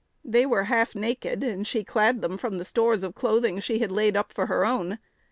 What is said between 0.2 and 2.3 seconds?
They were half naked, and she clad